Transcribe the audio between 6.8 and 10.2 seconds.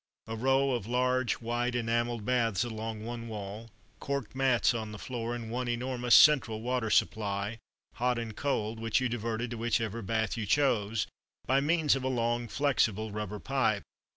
supply, hot and cold, which you diverted to whichever